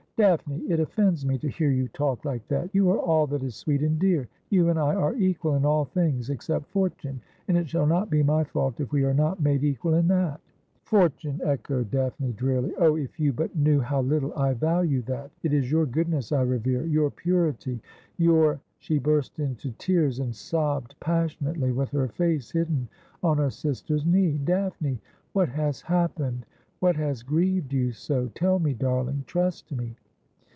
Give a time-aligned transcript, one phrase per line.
[0.21, 2.69] 'Daphne, it offends me to hear you talk like that.
[2.75, 4.27] You are all that is sweet and dear.
[4.51, 8.21] You and I are equal in all things, except fortune: and it shall not be
[8.21, 10.39] my fault if we are not made equal in that.''
[10.85, 15.31] Fortune!' echoed Daphne drearily.' Oh, if you but knew how little I value that.
[15.41, 17.81] It is your goodness I revere— your purity,
[18.17, 22.89] your —'She burst into tears, and sobbed passionately, with her face hidden
[23.23, 24.37] on her sister's knee.
[24.43, 24.99] 'Daphne,
[25.33, 26.45] what has happened—
[26.79, 28.27] what has grieved you so?
[28.35, 29.97] Tell me, darling; trust me.'